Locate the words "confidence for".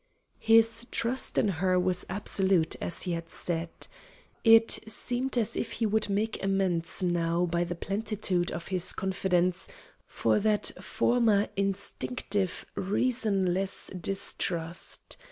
8.93-10.39